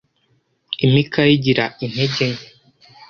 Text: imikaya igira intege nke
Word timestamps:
imikaya 0.85 1.31
igira 1.37 1.65
intege 1.85 2.23
nke 2.31 2.47